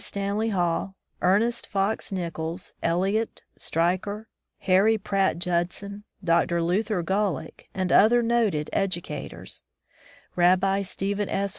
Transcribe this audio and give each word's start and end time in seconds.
Stanley 0.03 0.49
Hall, 0.49 0.95
Ernest 1.21 1.71
Pox 1.71 2.11
Nichols, 2.11 2.73
Eliot, 2.81 3.43
Stryker, 3.55 4.27
Harry 4.61 4.97
Pratt 4.97 5.37
Judson, 5.37 6.05
Dr. 6.23 6.59
Luther 6.63 7.03
Gulick, 7.03 7.69
and 7.75 7.91
other 7.91 8.23
noted 8.23 8.71
educators; 8.73 9.61
Rabbi 10.35 10.81
Stephen 10.81 11.29
S. 11.29 11.49